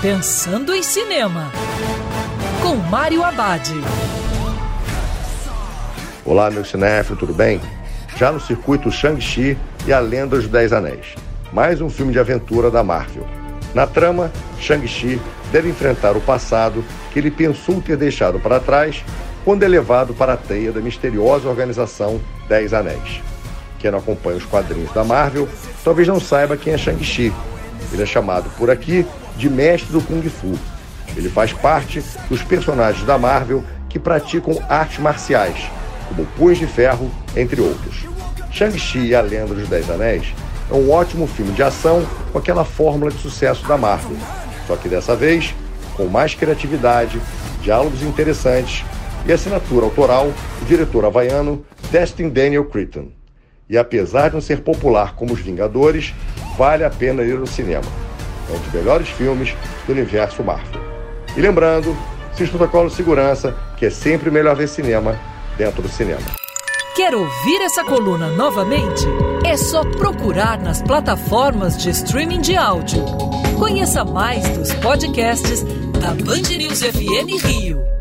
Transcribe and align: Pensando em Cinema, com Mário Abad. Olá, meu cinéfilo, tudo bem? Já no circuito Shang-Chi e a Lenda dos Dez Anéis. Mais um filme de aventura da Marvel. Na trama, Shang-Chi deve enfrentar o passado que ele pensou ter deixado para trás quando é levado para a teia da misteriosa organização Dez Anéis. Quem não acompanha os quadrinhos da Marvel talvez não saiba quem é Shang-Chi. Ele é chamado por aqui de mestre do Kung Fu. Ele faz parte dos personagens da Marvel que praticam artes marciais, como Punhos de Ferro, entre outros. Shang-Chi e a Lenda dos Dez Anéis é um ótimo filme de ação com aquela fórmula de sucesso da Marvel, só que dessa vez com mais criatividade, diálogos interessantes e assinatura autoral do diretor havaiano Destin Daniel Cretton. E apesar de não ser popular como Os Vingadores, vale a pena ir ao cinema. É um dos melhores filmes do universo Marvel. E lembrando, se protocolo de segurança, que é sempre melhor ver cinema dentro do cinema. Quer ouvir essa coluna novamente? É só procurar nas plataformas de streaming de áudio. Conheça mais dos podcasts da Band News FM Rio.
Pensando 0.00 0.72
em 0.72 0.80
Cinema, 0.80 1.50
com 2.62 2.76
Mário 2.76 3.24
Abad. 3.24 3.68
Olá, 6.24 6.48
meu 6.52 6.64
cinéfilo, 6.64 7.18
tudo 7.18 7.34
bem? 7.34 7.60
Já 8.16 8.30
no 8.30 8.38
circuito 8.38 8.92
Shang-Chi 8.92 9.58
e 9.88 9.92
a 9.92 9.98
Lenda 9.98 10.36
dos 10.36 10.46
Dez 10.46 10.72
Anéis. 10.72 11.16
Mais 11.52 11.80
um 11.80 11.90
filme 11.90 12.12
de 12.12 12.20
aventura 12.20 12.70
da 12.70 12.84
Marvel. 12.84 13.26
Na 13.74 13.88
trama, 13.88 14.30
Shang-Chi 14.60 15.20
deve 15.50 15.68
enfrentar 15.68 16.16
o 16.16 16.20
passado 16.20 16.84
que 17.12 17.18
ele 17.18 17.32
pensou 17.32 17.82
ter 17.82 17.96
deixado 17.96 18.38
para 18.38 18.60
trás 18.60 19.04
quando 19.44 19.64
é 19.64 19.68
levado 19.68 20.14
para 20.14 20.34
a 20.34 20.36
teia 20.36 20.70
da 20.70 20.80
misteriosa 20.80 21.48
organização 21.48 22.20
Dez 22.48 22.72
Anéis. 22.72 23.20
Quem 23.80 23.90
não 23.90 23.98
acompanha 23.98 24.36
os 24.36 24.44
quadrinhos 24.44 24.92
da 24.92 25.02
Marvel 25.02 25.48
talvez 25.82 26.06
não 26.06 26.20
saiba 26.20 26.56
quem 26.56 26.72
é 26.72 26.78
Shang-Chi. 26.78 27.32
Ele 27.92 28.02
é 28.02 28.06
chamado 28.06 28.48
por 28.56 28.70
aqui 28.70 29.04
de 29.38 29.48
mestre 29.48 29.90
do 29.92 30.02
Kung 30.02 30.22
Fu. 30.28 30.58
Ele 31.16 31.30
faz 31.30 31.52
parte 31.52 32.02
dos 32.28 32.42
personagens 32.42 33.06
da 33.06 33.16
Marvel 33.16 33.64
que 33.88 33.98
praticam 33.98 34.60
artes 34.68 34.98
marciais, 34.98 35.70
como 36.08 36.26
Punhos 36.36 36.58
de 36.58 36.66
Ferro, 36.66 37.10
entre 37.34 37.60
outros. 37.60 38.04
Shang-Chi 38.50 39.06
e 39.06 39.14
a 39.14 39.22
Lenda 39.22 39.54
dos 39.54 39.68
Dez 39.68 39.88
Anéis 39.88 40.34
é 40.70 40.74
um 40.74 40.90
ótimo 40.90 41.26
filme 41.26 41.52
de 41.52 41.62
ação 41.62 42.06
com 42.32 42.38
aquela 42.38 42.64
fórmula 42.64 43.10
de 43.10 43.18
sucesso 43.18 43.66
da 43.66 43.78
Marvel, 43.78 44.16
só 44.66 44.76
que 44.76 44.88
dessa 44.88 45.16
vez 45.16 45.54
com 45.96 46.06
mais 46.06 46.34
criatividade, 46.34 47.20
diálogos 47.62 48.02
interessantes 48.02 48.84
e 49.26 49.32
assinatura 49.32 49.84
autoral 49.84 50.32
do 50.60 50.66
diretor 50.66 51.04
havaiano 51.04 51.64
Destin 51.90 52.28
Daniel 52.28 52.64
Cretton. 52.66 53.08
E 53.68 53.76
apesar 53.76 54.28
de 54.28 54.34
não 54.34 54.40
ser 54.40 54.60
popular 54.60 55.14
como 55.14 55.34
Os 55.34 55.40
Vingadores, 55.40 56.14
vale 56.56 56.84
a 56.84 56.90
pena 56.90 57.22
ir 57.22 57.36
ao 57.36 57.46
cinema. 57.46 58.07
É 58.48 58.52
um 58.52 58.58
dos 58.58 58.72
melhores 58.72 59.08
filmes 59.08 59.54
do 59.86 59.92
universo 59.92 60.42
Marvel. 60.42 60.80
E 61.36 61.40
lembrando, 61.40 61.96
se 62.34 62.46
protocolo 62.46 62.88
de 62.88 62.94
segurança, 62.94 63.54
que 63.76 63.86
é 63.86 63.90
sempre 63.90 64.30
melhor 64.30 64.56
ver 64.56 64.68
cinema 64.68 65.18
dentro 65.56 65.82
do 65.82 65.88
cinema. 65.88 66.22
Quer 66.94 67.14
ouvir 67.14 67.62
essa 67.62 67.84
coluna 67.84 68.28
novamente? 68.30 69.06
É 69.44 69.56
só 69.56 69.84
procurar 69.84 70.58
nas 70.58 70.82
plataformas 70.82 71.76
de 71.76 71.90
streaming 71.90 72.40
de 72.40 72.56
áudio. 72.56 73.04
Conheça 73.58 74.04
mais 74.04 74.48
dos 74.48 74.72
podcasts 74.74 75.62
da 76.00 76.08
Band 76.08 76.56
News 76.56 76.82
FM 76.82 77.44
Rio. 77.44 77.97